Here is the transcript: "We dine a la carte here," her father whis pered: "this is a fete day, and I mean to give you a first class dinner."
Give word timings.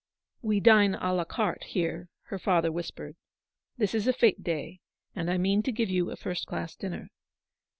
"We 0.49 0.59
dine 0.59 0.95
a 0.95 1.13
la 1.13 1.25
carte 1.25 1.63
here," 1.63 2.09
her 2.29 2.39
father 2.39 2.71
whis 2.71 2.89
pered: 2.89 3.13
"this 3.77 3.93
is 3.93 4.07
a 4.07 4.13
fete 4.13 4.41
day, 4.43 4.79
and 5.15 5.29
I 5.29 5.37
mean 5.37 5.61
to 5.61 5.71
give 5.71 5.91
you 5.91 6.09
a 6.09 6.15
first 6.15 6.47
class 6.47 6.75
dinner." 6.75 7.11